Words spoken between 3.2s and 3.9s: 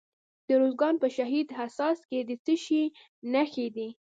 نښې دي؟